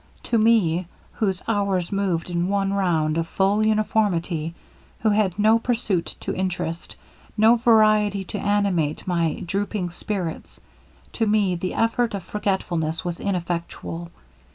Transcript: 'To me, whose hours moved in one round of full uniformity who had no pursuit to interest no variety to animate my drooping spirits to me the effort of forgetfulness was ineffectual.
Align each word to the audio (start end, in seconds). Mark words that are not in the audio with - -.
'To 0.23 0.35
me, 0.39 0.87
whose 1.11 1.43
hours 1.47 1.91
moved 1.91 2.31
in 2.31 2.47
one 2.47 2.73
round 2.73 3.19
of 3.19 3.27
full 3.27 3.63
uniformity 3.63 4.55
who 5.01 5.09
had 5.11 5.37
no 5.37 5.59
pursuit 5.59 6.15
to 6.19 6.33
interest 6.33 6.95
no 7.37 7.55
variety 7.55 8.23
to 8.23 8.39
animate 8.39 9.05
my 9.05 9.35
drooping 9.45 9.91
spirits 9.91 10.59
to 11.11 11.27
me 11.27 11.53
the 11.53 11.75
effort 11.75 12.15
of 12.15 12.23
forgetfulness 12.23 13.05
was 13.05 13.19
ineffectual. 13.19 14.09